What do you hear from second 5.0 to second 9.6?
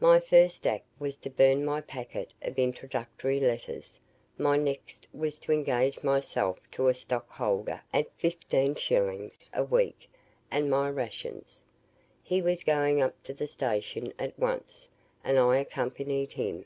was to engage myself to a stock holder at 15s.